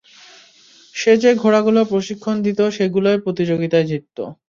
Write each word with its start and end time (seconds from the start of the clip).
সে 0.95 1.13
যে 1.17 1.31
ঘোড়াগুলোকে 1.35 1.89
প্রশিক্ষণ 1.91 2.35
দিতো 2.45 2.63
সেগুলোই 2.71 3.17
প্রতিযোগিতায় 3.25 3.87
জিততো। 3.87 4.23